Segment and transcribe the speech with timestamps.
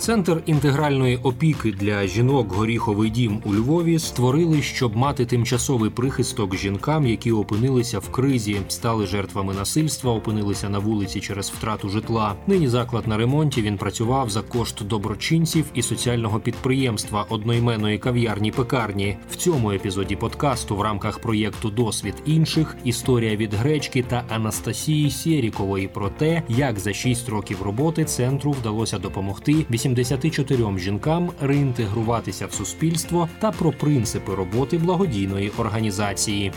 [0.00, 7.06] Центр інтегральної опіки для жінок Горіховий дім у Львові створили, щоб мати тимчасовий прихисток жінкам,
[7.06, 12.34] які опинилися в кризі, стали жертвами насильства, опинилися на вулиці через втрату житла.
[12.46, 19.16] Нині заклад на ремонті він працював за кошт доброчинців і соціального підприємства одноіменної кав'ярні пекарні.
[19.30, 25.88] В цьому епізоді подкасту в рамках проєкту Досвід інших історія від гречки та Анастасії Сєрікової
[25.88, 33.28] про те, як за шість років роботи центру вдалося допомогти 84 жінкам реінтегруватися в суспільство
[33.38, 36.52] та про принципи роботи благодійної організації.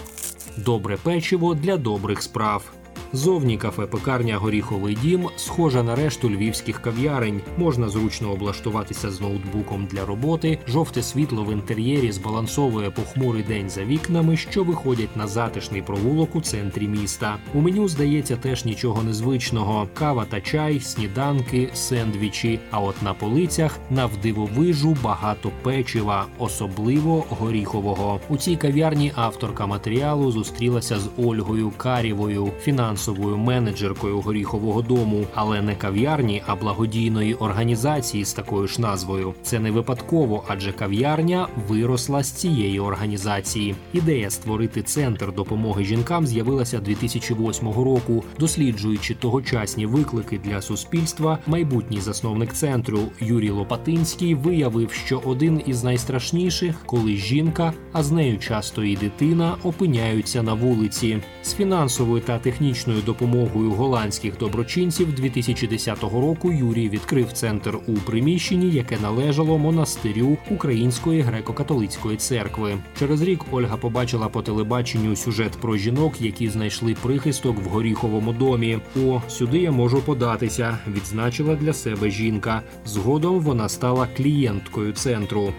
[0.57, 2.82] Добре печиво для добрих справ.
[3.13, 7.41] Зовні кафе-пекарня Горіховий дім схожа на решту львівських кав'ярень.
[7.57, 10.59] Можна зручно облаштуватися з ноутбуком для роботи.
[10.67, 16.41] Жовте світло в інтер'єрі збалансовує похмурий день за вікнами, що виходять на затишний провулок у
[16.41, 17.37] центрі міста.
[17.53, 22.59] У меню здається теж нічого незвичного: кава та чай, сніданки, сендвічі.
[22.71, 28.19] А от на полицях навдивовижу багато печива, особливо горіхового.
[28.29, 32.51] У цій кав'ярні авторка матеріалу зустрілася з Ольгою Карєвою.
[32.83, 39.33] Фінанс фінансовою менеджеркою горіхового дому, але не кав'ярні, а благодійної організації з такою ж назвою.
[39.43, 43.75] Це не випадково, адже кав'ярня виросла з цієї організації.
[43.93, 51.39] Ідея створити центр допомоги жінкам з'явилася 2008 року, досліджуючи тогочасні виклики для суспільства.
[51.47, 58.39] Майбутній засновник центру Юрій Лопатинський виявив, що один із найстрашніших, коли жінка, а з нею
[58.39, 66.03] часто і дитина, опиняються на вулиці з фінансовою та технічною технічною допомогою голландських доброчинців 2010
[66.03, 72.77] року Юрій відкрив центр у приміщенні, яке належало монастирю Української греко-католицької церкви.
[72.99, 78.79] Через рік Ольга побачила по телебаченню сюжет про жінок, які знайшли прихисток в горіховому домі.
[79.05, 80.77] О, сюди я можу податися.
[80.87, 82.61] Відзначила для себе жінка.
[82.85, 85.53] Згодом вона стала клієнткою центру.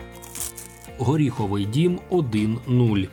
[0.99, 3.09] Горіховий дім 1.0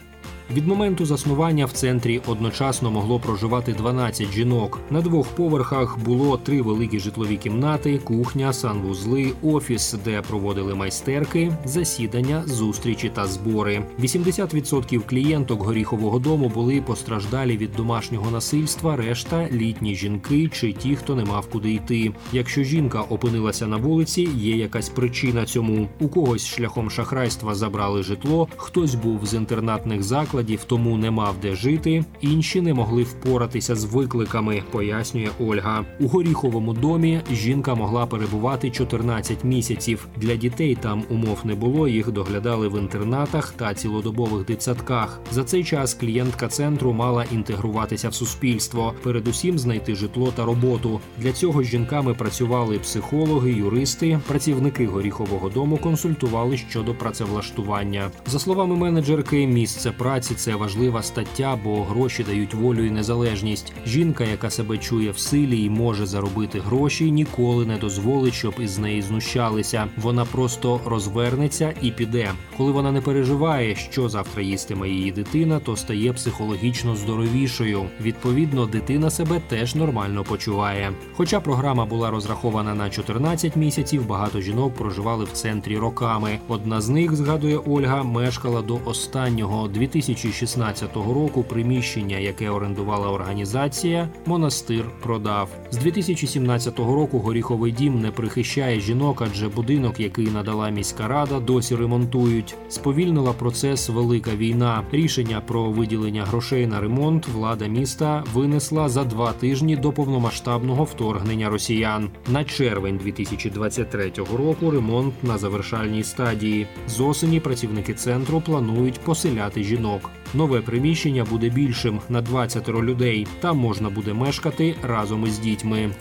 [0.52, 4.80] від моменту заснування в центрі одночасно могло проживати 12 жінок.
[4.90, 12.44] На двох поверхах було три великі житлові кімнати, кухня, санвузли, офіс, де проводили майстерки, засідання,
[12.46, 13.84] зустрічі та збори.
[14.00, 21.16] 80% клієнток горіхового дому були постраждалі від домашнього насильства, решта літні жінки чи ті, хто
[21.16, 22.12] не мав куди йти.
[22.32, 25.88] Якщо жінка опинилася на вулиці, є якась причина цьому.
[26.00, 31.36] У когось шляхом шахрайства забрали житло, хтось був з інтернатних закладів закладів, тому не мав
[31.42, 32.06] де жити.
[32.22, 35.86] Інші не могли впоратися з викликами, пояснює Ольга.
[36.00, 40.08] У горіховому домі жінка могла перебувати 14 місяців.
[40.18, 41.88] Для дітей там умов не було.
[41.88, 45.20] Їх доглядали в інтернатах та цілодобових дитсадках.
[45.32, 51.00] За цей час клієнтка центру мала інтегруватися в суспільство, передусім знайти житло та роботу.
[51.18, 58.12] Для цього з жінками працювали психологи, юристи, працівники горіхового дому консультували щодо працевлаштування.
[58.26, 63.74] За словами менеджерки, місце праці праці це важлива стаття, бо гроші дають волю і незалежність.
[63.86, 68.78] Жінка, яка себе чує в силі і може заробити гроші, ніколи не дозволить, щоб із
[68.78, 69.88] неї знущалися.
[69.98, 72.32] Вона просто розвернеться і піде.
[72.58, 77.86] Коли вона не переживає, що завтра їстиме її дитина, то стає психологічно здоровішою.
[78.02, 80.94] Відповідно, дитина себе теж нормально почуває.
[81.14, 86.40] Хоча програма була розрахована на 14 місяців, багато жінок проживали в центрі роками.
[86.48, 94.10] Одна з них згадує Ольга, мешкала до останнього 2000 2016 року приміщення, яке орендувала організація,
[94.26, 95.50] монастир продав.
[95.72, 101.76] З 2017 року горіховий дім не прихищає жінок, адже будинок, який надала міська рада, досі
[101.76, 102.56] ремонтують.
[102.70, 104.84] Сповільнила процес велика війна.
[104.92, 111.50] Рішення про виділення грошей на ремонт влада міста винесла за два тижні до повномасштабного вторгнення
[111.50, 112.10] росіян.
[112.28, 116.68] На червень 2023 року ремонт на завершальній стадії.
[116.88, 120.01] З осені працівники центру планують поселяти жінок.
[120.34, 123.28] Нове приміщення буде більшим на 20 людей.
[123.40, 125.92] Там можна буде мешкати разом із дітьми.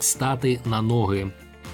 [0.00, 1.26] Стати на ноги.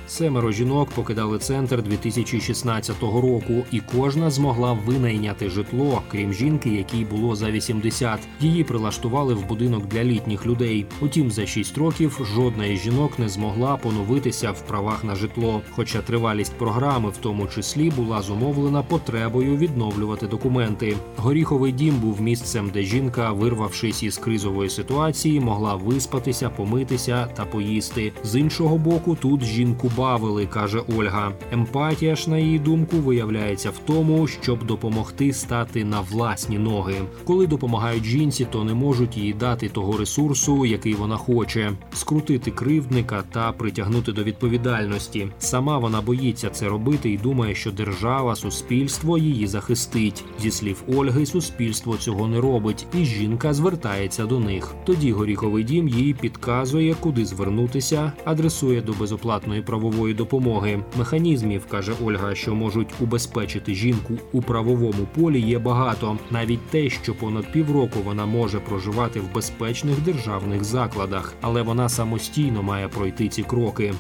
[0.09, 7.37] Семеро жінок покидали центр 2016 року, і кожна змогла винайняти житло, крім жінки, якій було
[7.37, 8.21] за 80.
[8.41, 10.87] Її прилаштували в будинок для літніх людей.
[11.01, 15.61] Утім, за 6 років жодна із жінок не змогла поновитися в правах на житло.
[15.71, 20.97] Хоча тривалість програми, в тому числі, була зумовлена потребою відновлювати документи.
[21.17, 28.13] Горіховий дім був місцем, де жінка, вирвавшись із кризової ситуації, могла виспатися, помитися та поїсти.
[28.25, 31.33] З іншого боку, тут жінку позбавили, каже Ольга.
[31.53, 36.95] Емпатія ж на її думку виявляється в тому, щоб допомогти стати на власні ноги.
[37.25, 43.25] Коли допомагають жінці, то не можуть їй дати того ресурсу, який вона хоче, скрутити кривдника
[43.33, 45.29] та притягнути до відповідальності.
[45.39, 50.25] Сама вона боїться це робити і думає, що держава, суспільство її захистить.
[50.41, 54.75] Зі слів Ольги, суспільство цього не робить, і жінка звертається до них.
[54.85, 60.83] Тоді горіховий дім їй підказує, куди звернутися, адресує до безоплатної правової допомоги.
[60.99, 65.41] Механізмів каже Ольга, що можуть убезпечити жінку у правовому полі.
[65.41, 71.63] Є багато, навіть те, що понад півроку вона може проживати в безпечних державних закладах, але
[71.63, 73.95] вона самостійно має пройти ці кроки.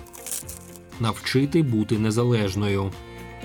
[1.00, 2.90] Навчити бути незалежною.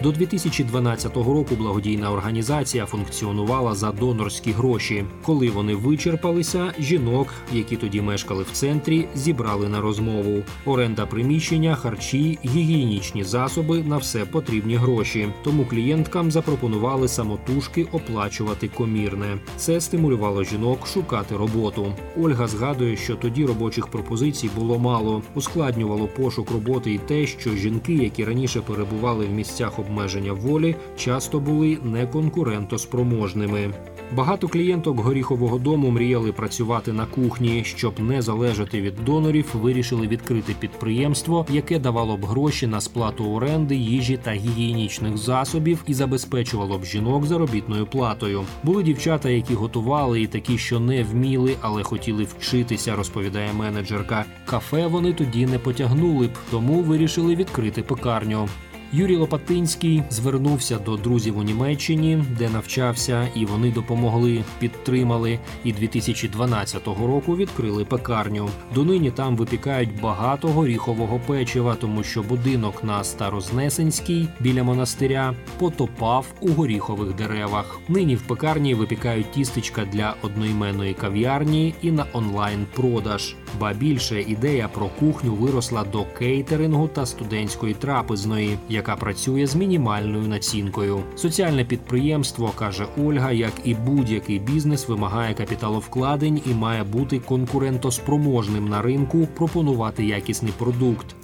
[0.03, 5.05] До 2012 року благодійна організація функціонувала за донорські гроші.
[5.25, 10.43] Коли вони вичерпалися, жінок, які тоді мешкали в центрі, зібрали на розмову.
[10.65, 15.27] Оренда приміщення, харчі, гігієнічні засоби на все потрібні гроші.
[15.43, 19.37] Тому клієнткам запропонували самотужки оплачувати комірне.
[19.57, 21.93] Це стимулювало жінок шукати роботу.
[22.21, 25.21] Ольга згадує, що тоді робочих пропозицій було мало.
[25.35, 29.90] Ускладнювало пошук роботи і те, що жінки, які раніше перебували в місцях обмеження
[30.41, 33.73] волі часто були неконкурентоспроможними.
[34.15, 40.55] Багато клієнток горіхового дому мріяли працювати на кухні, щоб не залежати від донорів, вирішили відкрити
[40.59, 46.85] підприємство, яке давало б гроші на сплату оренди, їжі та гігієнічних засобів і забезпечувало б
[46.85, 48.43] жінок заробітною платою.
[48.63, 54.25] Були дівчата, які готували, і такі, що не вміли, але хотіли вчитися, розповідає менеджерка.
[54.45, 58.47] Кафе вони тоді не потягнули б, тому вирішили відкрити пекарню.
[58.93, 65.39] Юрій Лопатинський звернувся до друзів у Німеччині, де навчався, і вони допомогли, підтримали.
[65.63, 68.49] І 2012 року відкрили пекарню.
[68.75, 76.51] Донині там випікають багато горіхового печива, тому що будинок на Старознесенській біля монастиря потопав у
[76.51, 77.79] горіхових деревах.
[77.87, 83.35] Нині в пекарні випікають тістечка для одноіменної кав'ярні і на онлайн продаж.
[83.59, 90.27] Ба більше ідея про кухню виросла до кейтерингу та студентської трапезної яка працює з мінімальною
[90.27, 91.03] націнкою.
[91.15, 98.81] Соціальне підприємство каже Ольга, як і будь-який бізнес вимагає капіталовкладень і має бути конкурентоспроможним на
[98.81, 101.15] ринку, пропонувати якісний продукт.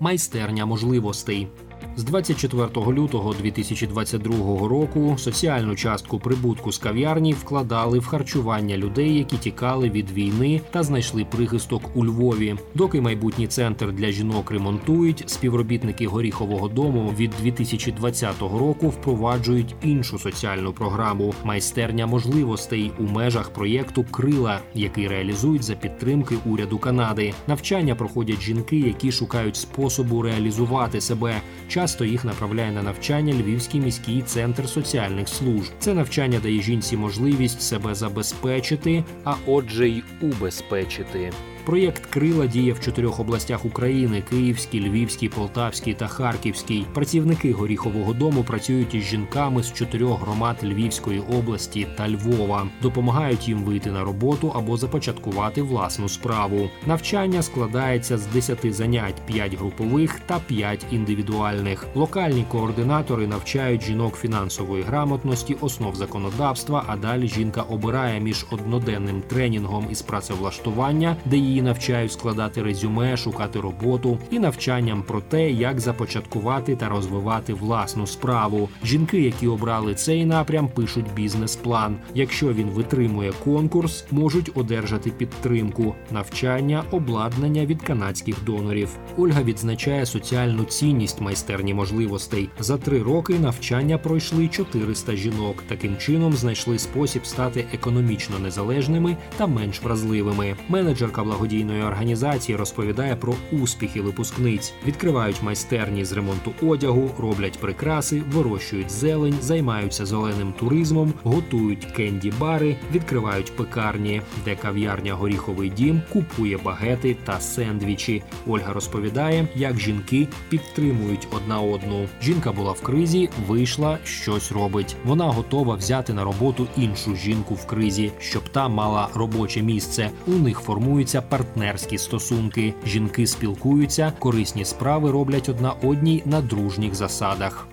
[0.00, 1.48] Майстерня можливостей.
[1.96, 9.36] З 24 лютого 2022 року соціальну частку прибутку з кав'ярні вкладали в харчування людей, які
[9.36, 12.56] тікали від війни та знайшли прихисток у Львові.
[12.74, 20.72] Доки майбутній центр для жінок ремонтують, співробітники горіхового дому від 2020 року впроваджують іншу соціальну
[20.72, 27.34] програму майстерня можливостей у межах проєкту Крила, який реалізують за підтримки уряду Канади.
[27.46, 31.40] Навчання проходять жінки, які шукають способу реалізувати себе.
[31.84, 35.72] Часто їх направляє на навчання Львівський міський центр соціальних служб.
[35.78, 41.32] Це навчання дає жінці можливість себе забезпечити, а отже, й убезпечити.
[41.64, 46.86] Проєкт Крила діє в чотирьох областях України: Київській, Львівській, Полтавській та Харківській.
[46.94, 53.58] Працівники горіхового дому працюють із жінками з чотирьох громад Львівської області та Львова, допомагають їм
[53.58, 56.70] вийти на роботу або започаткувати власну справу.
[56.86, 61.86] Навчання складається з 10 занять: 5 групових та 5 індивідуальних.
[61.94, 66.84] Локальні координатори навчають жінок фінансової грамотності, основ законодавства.
[66.86, 73.60] А далі жінка обирає між одноденним тренінгом із працевлаштування, де її навчають складати резюме, шукати
[73.60, 78.68] роботу і навчанням про те, як започаткувати та розвивати власну справу.
[78.84, 81.96] Жінки, які обрали цей напрям, пишуть бізнес-план.
[82.14, 88.88] Якщо він витримує конкурс, можуть одержати підтримку, навчання, обладнання від канадських донорів.
[89.16, 92.48] Ольга відзначає соціальну цінність майстерні можливостей.
[92.58, 95.62] За три роки навчання пройшли 400 жінок.
[95.68, 100.56] Таким чином знайшли спосіб стати економічно незалежними та менш вразливими.
[100.68, 108.90] Менеджерка благодійної організації розповідає про успіхи випускниць, відкривають майстерні з ремонту одягу, роблять прикраси, вирощують
[108.90, 117.40] зелень, займаються зеленим туризмом, готують кенді-бари, відкривають пекарні, де кав'ярня Горіховий дім купує багети та
[117.40, 118.22] сендвічі.
[118.46, 122.08] Ольга розповідає, як жінки підтримують одна одну.
[122.22, 124.96] Жінка була в кризі, вийшла, щось робить.
[125.04, 130.10] Вона готова взяти на роботу іншу жінку в кризі, щоб та мала робоче місце.
[130.26, 132.74] У них формуються партнерські стосунки.
[132.86, 137.68] Жінки спілкуються, корисні справи роблять одна одній на дружніх засадах.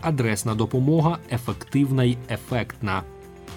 [0.00, 3.02] Адресна допомога ефективна й ефектна.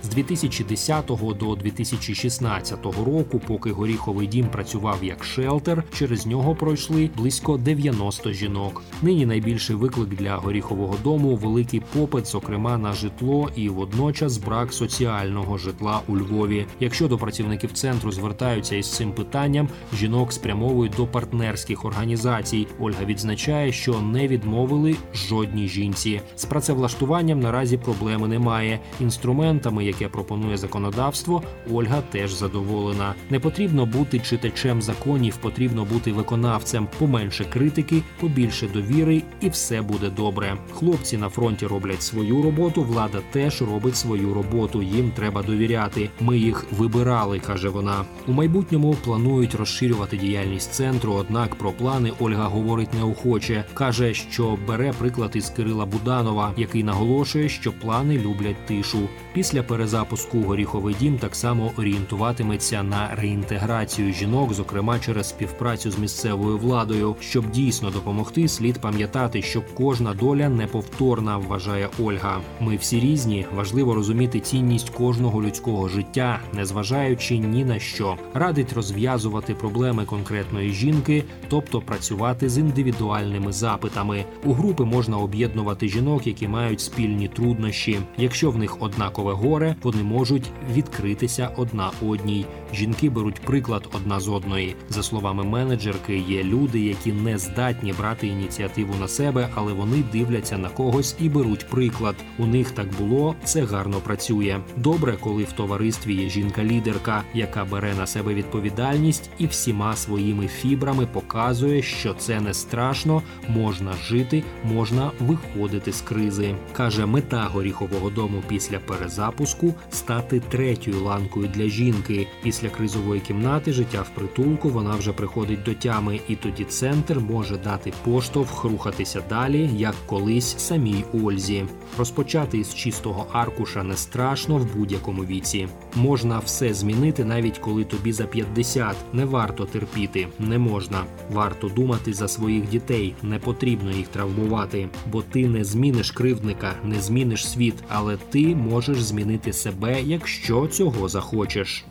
[0.04, 1.06] З 2010
[1.40, 8.84] до 2016 року, поки горіховий дім працював як шелтер, через нього пройшли близько 90 жінок.
[9.02, 15.58] Нині найбільший виклик для горіхового дому великий попит, зокрема на житло, і водночас брак соціального
[15.58, 16.66] житла у Львові.
[16.80, 22.68] Якщо до працівників центру звертаються із цим питанням, жінок спрямовують до партнерських організацій.
[22.80, 26.22] Ольга відзначає, що не відмовили жодній жінці.
[26.36, 28.80] З працевлаштуванням наразі проблеми немає.
[29.00, 33.16] Інструментами, яке пропонує законодавство, Ольга теж задоволена.
[33.30, 36.88] Не потрібно бути читачем законів, потрібно бути виконавцем.
[37.00, 40.58] Поменше критики, побільше довіри, і все буде добре.
[40.72, 42.84] Хлопці на фронті роблять свою роботу.
[42.84, 44.82] Влада теж робить свою роботу.
[44.82, 46.10] Їм треба довіряти.
[46.22, 48.06] Ми їх вибирали, каже вона.
[48.28, 51.14] У майбутньому планують розширювати діяльність центру.
[51.14, 53.64] Однак про плани Ольга говорить неохоче.
[53.74, 59.10] каже, що бере приклад із Кирила Буданова, який наголошує, що плани люблять тишу.
[59.34, 66.58] Після перезапуску горіховий дім так само орієнтуватиметься на реінтеграцію жінок, зокрема через співпрацю з місцевою
[66.58, 67.16] владою.
[67.20, 72.42] Щоб дійсно допомогти, слід пам'ятати, що кожна доля неповторна, вважає Ольга.
[72.60, 73.46] Ми всі різні.
[73.56, 78.18] Важливо розуміти цінність кожного людського життя, незважаючи ні на що.
[78.34, 84.26] Радить розв'язувати проблеми конкретної жінки, тобто працювати з індивідуальними запитами.
[84.44, 88.00] У групи можна об'єднувати жінок, які мають спільні труднощі.
[88.18, 92.46] Якщо в них однакове горе, вони можуть відкритися одна одній.
[92.74, 94.76] Жінки беруть приклад одна з одної.
[94.90, 100.58] За словами менеджерки, є люди, які не здатні брати ініціативу на себе, але вони дивляться
[100.58, 102.16] на когось і беруть приклад.
[102.38, 104.60] У них так було, це гарно працює.
[104.78, 111.06] Добре, коли в товаристві є жінка-лідерка, яка бере на себе відповідальність і всіма своїми фібрами
[111.06, 116.56] показує, що це не страшно, можна жити, можна виходити з кризи.
[116.74, 122.28] каже мета горіхового дому після перезапуску стати третьою ланкою для жінки.
[122.44, 127.58] Після кризової кімнати життя в притулку вона вже приходить до тями, і тоді центр може
[127.58, 131.66] дати поштовх рухатися далі, як колись самій Ользі.
[131.98, 135.68] Розпочати із чистого аркуша не страшно в будь-якому віці.
[135.96, 138.96] Можна все змінити, навіть коли тобі за 50.
[139.14, 141.04] Не варто терпіти, не можна.
[141.32, 147.02] Варто думати за своїх дітей, не потрібно їх травмувати, бо ти не зміниш кривдника, не
[147.02, 151.86] зміниш світ, але ти можеш змінити себе, якщо цього захочеш.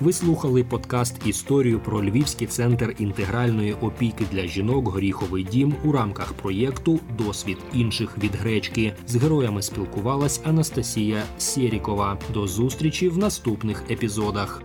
[0.00, 6.32] Ви слухали подкаст Історію про Львівський центр інтегральної опіки для жінок Горіховий дім у рамках
[6.32, 8.92] проєкту Досвід інших від гречки.
[9.06, 12.18] З героями спілкувалась Анастасія Сєрікова.
[12.34, 14.62] До зустрічі в наступних епізодах.